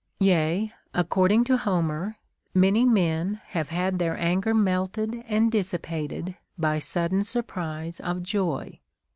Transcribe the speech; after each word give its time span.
Yea, 0.21 0.73
according 0.95 1.43
to 1.43 1.57
Homer, 1.57 2.17
many 2.55 2.85
men 2.85 3.39
have 3.49 3.69
had 3.69 3.99
their 3.99 4.17
anger 4.17 4.51
melted 4.51 5.23
and 5.27 5.51
dissipated 5.51 6.35
by 6.57 6.79
sudden 6.79 7.23
surprise 7.23 7.99
of 7.99 8.23
joy. 8.23 8.79